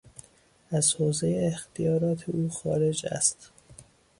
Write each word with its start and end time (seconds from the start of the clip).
از 0.71 0.93
حوزهی 0.93 1.47
اختیارات 1.47 2.29
او 2.29 2.49
خارج 2.49 3.05
است. 3.11 3.51